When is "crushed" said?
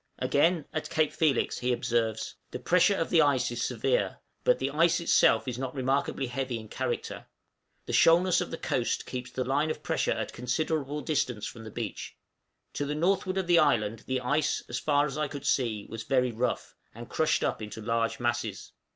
17.07-17.43